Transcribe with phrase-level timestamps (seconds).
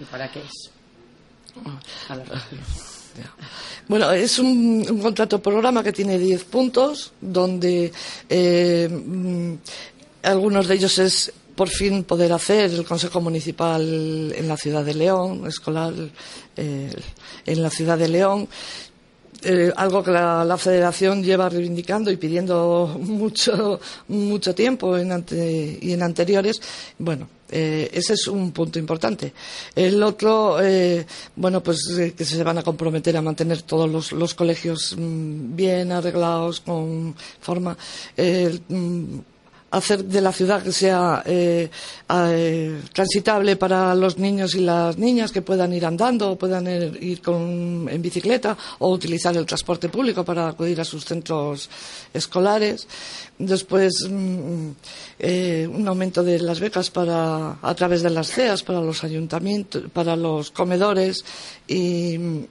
[0.00, 0.70] ¿Y para qué es?
[3.86, 7.92] Bueno, es un, contrato programa que tiene 10 puntos, donde
[8.28, 9.54] eh, mm,
[10.22, 14.94] algunos de ellos es por fin poder hacer el Consejo Municipal en la ciudad de
[14.94, 15.92] León, escolar
[16.56, 16.92] eh,
[17.46, 18.48] en la ciudad de León.
[19.46, 25.24] Eh, algo que la, Federación lleva reivindicando y pidiendo mucho, mucho tiempo en
[25.80, 26.60] y en anteriores.
[26.98, 29.32] Bueno, eh, ese es un punto importante.
[29.74, 34.34] El otro, eh, bueno, pues eh, que se van a comprometer a mantener todos los,
[34.34, 37.76] colegios mm, bien arreglados, con forma.
[38.68, 39.18] Mm,
[39.76, 41.68] hacer de la ciudad que sea eh,
[42.08, 47.20] eh, transitable para los niños y las niñas que puedan ir andando o puedan ir,
[47.24, 51.68] en bicicleta o utilizar el transporte público para acudir a sus centros
[52.12, 52.86] escolares.
[53.38, 54.70] Después, mm,
[55.18, 59.82] eh, un aumento de las becas para, a través de las CEAS para los ayuntamientos,
[59.92, 61.24] para los comedores
[61.66, 62.46] y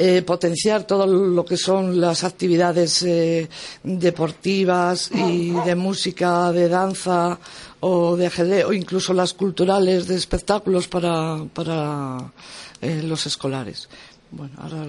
[0.00, 3.48] eh, potenciar todo lo que son las actividades eh,
[3.82, 7.38] deportivas y de música, de danza
[7.80, 12.32] o de ajedrez o incluso las culturales de espectáculos para, para
[12.80, 13.88] eh, los escolares.
[14.30, 14.86] Bueno, ahora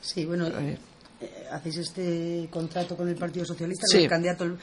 [0.00, 0.46] Sí, bueno.
[1.52, 4.56] Hacéis este contrato con el Partido Socialista, con el candidato.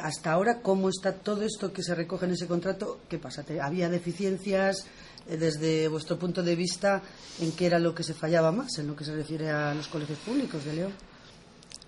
[0.00, 3.00] hasta ahora, ¿cómo está todo esto que se recoge en ese contrato?
[3.08, 3.44] ¿Qué pasa?
[3.60, 4.86] ¿Había deficiencias?
[5.26, 7.02] Eh, desde vuestro punto de vista,
[7.40, 9.88] en qué era lo que se fallaba más en lo que se refiere a los
[9.88, 10.92] colegios públicos de León.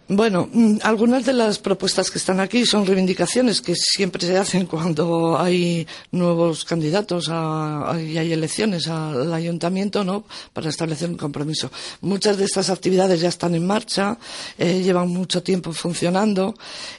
[0.08, 4.66] Bueno, mm, algunas de las propuestas que están aquí son reivindicaciones que siempre se hacen
[4.70, 10.24] cuando hay nuevos candidatos y hay elecciones al ayuntamiento, ¿no?
[10.52, 11.72] Para establecer un compromiso.
[12.02, 14.16] Muchas de estas actividades ya están en marcha,
[14.56, 16.54] eh, llevan mucho tiempo funcionando,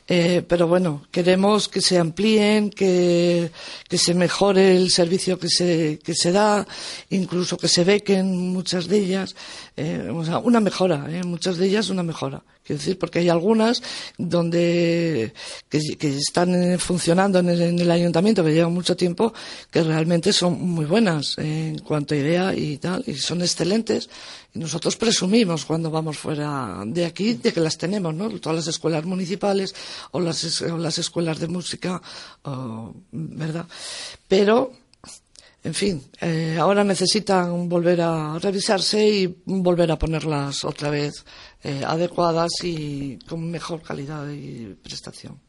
[0.06, 3.52] eh, pero bueno, queremos que se amplíen, que,
[3.90, 6.68] se mejore el servicio que se, que se da,
[7.10, 9.34] incluso que se bequen muchas de ellas,
[9.78, 12.44] eh, o sea, una mejora, muchas de ellas una mejora.
[12.68, 13.82] Quiero decir, porque hay algunas
[14.18, 15.34] donde
[15.70, 19.34] que, están funcionando en el, ayuntamiento que llevan mucho tiempo
[19.72, 24.10] que realmente son muy buenas en cuanto a idea y tal, y son excelentes.
[24.54, 28.30] Y nosotros presumimos cuando vamos fuera de aquí de que las tenemos, ¿no?
[28.40, 29.74] Todas las escuelas municipales
[30.12, 32.02] o las, las escuelas de música,
[33.12, 33.66] ¿verdad?
[34.28, 34.72] Pero
[35.68, 41.26] en fin, eh, ahora necesitan volver a revisarse y volver a ponerlas otra vez
[41.62, 45.47] eh, adecuadas y con mejor calidad y prestación.